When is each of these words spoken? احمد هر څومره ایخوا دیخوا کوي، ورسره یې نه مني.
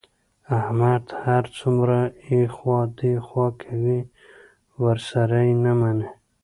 احمد 0.59 1.03
هر 1.23 1.43
څومره 1.57 1.97
ایخوا 2.29 2.79
دیخوا 2.99 3.47
کوي، 3.63 3.99
ورسره 4.83 5.37
یې 5.47 5.55
نه 5.63 5.73
مني. 5.79 6.09